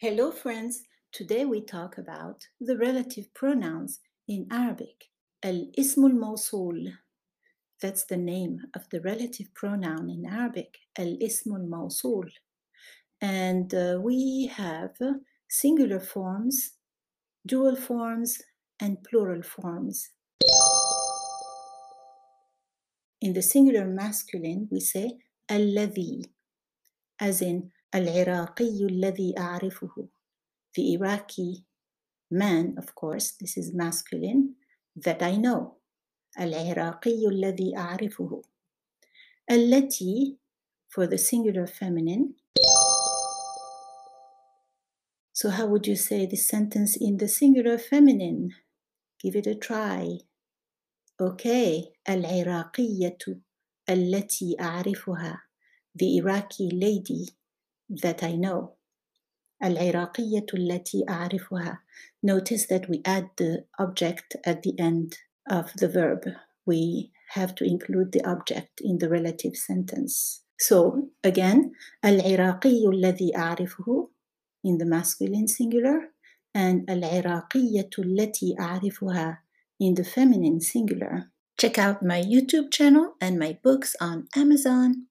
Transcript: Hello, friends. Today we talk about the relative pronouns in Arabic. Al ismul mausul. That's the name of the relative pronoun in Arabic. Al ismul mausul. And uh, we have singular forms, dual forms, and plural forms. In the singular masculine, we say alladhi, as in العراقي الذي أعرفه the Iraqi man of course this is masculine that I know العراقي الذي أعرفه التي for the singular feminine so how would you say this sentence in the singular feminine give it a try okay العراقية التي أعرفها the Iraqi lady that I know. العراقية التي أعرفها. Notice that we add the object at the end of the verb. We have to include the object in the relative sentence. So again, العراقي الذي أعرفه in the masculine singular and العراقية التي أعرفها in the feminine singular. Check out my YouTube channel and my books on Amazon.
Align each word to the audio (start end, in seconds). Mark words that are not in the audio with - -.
Hello, 0.00 0.30
friends. 0.30 0.84
Today 1.10 1.44
we 1.44 1.60
talk 1.60 1.98
about 1.98 2.46
the 2.60 2.78
relative 2.78 3.34
pronouns 3.34 3.98
in 4.28 4.46
Arabic. 4.48 5.06
Al 5.42 5.66
ismul 5.76 6.12
mausul. 6.12 6.92
That's 7.82 8.04
the 8.04 8.16
name 8.16 8.60
of 8.76 8.88
the 8.92 9.00
relative 9.00 9.52
pronoun 9.54 10.08
in 10.08 10.24
Arabic. 10.24 10.78
Al 10.96 11.16
ismul 11.20 11.66
mausul. 11.68 12.26
And 13.20 13.74
uh, 13.74 13.98
we 14.00 14.48
have 14.54 14.94
singular 15.50 15.98
forms, 15.98 16.74
dual 17.44 17.74
forms, 17.74 18.40
and 18.78 19.02
plural 19.02 19.42
forms. 19.42 20.10
In 23.20 23.32
the 23.32 23.42
singular 23.42 23.84
masculine, 23.84 24.68
we 24.70 24.78
say 24.78 25.18
alladhi, 25.50 26.22
as 27.18 27.42
in 27.42 27.72
العراقي 27.95 28.85
الذي 28.85 29.37
أعرفه 29.37 30.07
the 30.77 30.93
Iraqi 30.97 31.63
man 32.31 32.75
of 32.77 32.95
course 32.95 33.31
this 33.39 33.57
is 33.57 33.73
masculine 33.73 34.55
that 34.95 35.21
I 35.21 35.35
know 35.37 35.77
العراقي 36.39 37.27
الذي 37.27 37.77
أعرفه 37.77 38.41
التي 39.51 40.37
for 40.89 41.07
the 41.07 41.17
singular 41.17 41.67
feminine 41.67 42.35
so 45.33 45.49
how 45.49 45.65
would 45.65 45.85
you 45.87 45.95
say 45.95 46.25
this 46.25 46.47
sentence 46.47 46.95
in 46.95 47.17
the 47.17 47.27
singular 47.27 47.77
feminine 47.77 48.49
give 49.21 49.35
it 49.35 49.47
a 49.47 49.55
try 49.55 50.17
okay 51.21 51.93
العراقية 52.09 53.17
التي 53.89 54.55
أعرفها 54.59 55.41
the 55.95 56.17
Iraqi 56.17 56.69
lady 56.71 57.36
that 57.89 58.23
I 58.23 58.35
know. 58.35 58.75
العراقية 59.63 60.45
التي 60.53 61.05
أعرفها. 61.09 61.79
Notice 62.23 62.67
that 62.67 62.89
we 62.89 63.01
add 63.05 63.29
the 63.37 63.65
object 63.79 64.35
at 64.45 64.63
the 64.63 64.77
end 64.79 65.17
of 65.49 65.73
the 65.73 65.87
verb. 65.87 66.23
We 66.65 67.11
have 67.29 67.55
to 67.55 67.65
include 67.65 68.11
the 68.11 68.25
object 68.25 68.81
in 68.81 68.97
the 68.97 69.09
relative 69.09 69.55
sentence. 69.55 70.41
So 70.59 71.09
again, 71.23 71.71
العراقي 72.05 72.87
الذي 72.87 73.35
أعرفه 73.35 74.09
in 74.65 74.77
the 74.77 74.85
masculine 74.85 75.47
singular 75.47 76.13
and 76.55 76.89
العراقية 76.89 77.89
التي 77.99 78.55
أعرفها 78.59 79.37
in 79.81 79.95
the 79.95 80.03
feminine 80.03 80.61
singular. 80.61 81.31
Check 81.57 81.77
out 81.77 82.03
my 82.03 82.21
YouTube 82.21 82.71
channel 82.71 83.15
and 83.21 83.39
my 83.39 83.57
books 83.63 83.95
on 84.01 84.27
Amazon. 84.35 85.06